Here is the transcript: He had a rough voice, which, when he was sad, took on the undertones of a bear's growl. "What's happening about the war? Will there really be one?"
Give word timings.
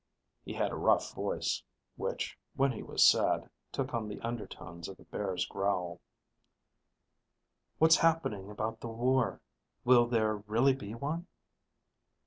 He 0.43 0.53
had 0.53 0.71
a 0.71 0.75
rough 0.77 1.13
voice, 1.13 1.61
which, 1.95 2.35
when 2.55 2.71
he 2.71 2.81
was 2.81 3.03
sad, 3.03 3.47
took 3.71 3.93
on 3.93 4.07
the 4.07 4.19
undertones 4.21 4.87
of 4.87 4.99
a 4.99 5.03
bear's 5.03 5.45
growl. 5.45 6.01
"What's 7.77 7.97
happening 7.97 8.49
about 8.49 8.79
the 8.79 8.87
war? 8.87 9.41
Will 9.85 10.07
there 10.07 10.37
really 10.37 10.73
be 10.73 10.95
one?" 10.95 11.27